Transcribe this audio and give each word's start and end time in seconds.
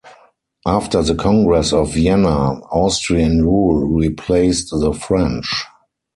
After 0.65 1.03
the 1.03 1.13
Congress 1.13 1.71
of 1.73 1.93
Vienna, 1.93 2.53
Austrian 2.71 3.45
rule 3.45 3.85
replaced 3.85 4.71
the 4.71 4.93
French. 4.93 5.65